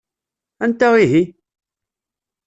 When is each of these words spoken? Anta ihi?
Anta 0.63 0.89
ihi? 1.03 1.23